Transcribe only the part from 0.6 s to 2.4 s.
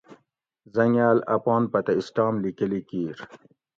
حٔنگال اپان پتہ اسٹام